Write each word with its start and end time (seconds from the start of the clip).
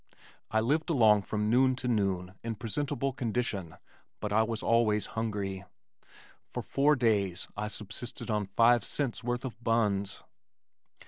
I 0.49 0.61
lived 0.61 0.89
along 0.89 1.21
from 1.21 1.47
noon 1.51 1.75
to 1.75 1.87
noon 1.87 2.33
in 2.43 2.55
presentable 2.55 3.13
condition, 3.13 3.77
but 4.19 4.33
I 4.33 4.41
was 4.41 4.63
always 4.63 5.05
hungry. 5.13 5.63
For 6.49 6.63
four 6.63 6.95
days 6.95 7.47
I 7.55 7.67
subsisted 7.67 8.31
on 8.31 8.47
five 8.47 8.83
cents 8.83 9.23
worth 9.23 9.45
of 9.45 9.63
buns. 9.63 10.23